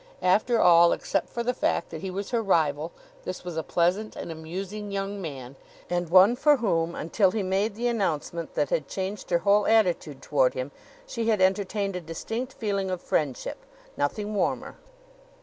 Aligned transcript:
After 0.23 0.59
all, 0.59 0.93
except 0.93 1.29
for 1.29 1.43
the 1.43 1.53
fact 1.53 1.91
that 1.91 2.01
he 2.01 2.09
was 2.09 2.31
her 2.31 2.41
rival, 2.41 2.91
this 3.23 3.43
was 3.43 3.55
a 3.55 3.61
pleasant 3.61 4.15
and 4.15 4.31
amusing 4.31 4.89
young 4.91 5.21
man, 5.21 5.55
and 5.91 6.09
one 6.09 6.35
for 6.35 6.57
whom, 6.57 6.95
until 6.95 7.29
he 7.29 7.43
made 7.43 7.75
the 7.75 7.85
announcement 7.87 8.55
that 8.55 8.71
had 8.71 8.87
changed 8.87 9.29
her 9.29 9.37
whole 9.45 9.67
attitude 9.67 10.19
toward 10.19 10.55
him, 10.55 10.71
she 11.05 11.29
had 11.29 11.39
entertained 11.39 11.95
a 11.95 12.01
distinct 12.01 12.53
feeling 12.53 12.89
of 12.89 12.99
friendship 12.99 13.63
nothing 13.95 14.33
warmer. 14.33 14.75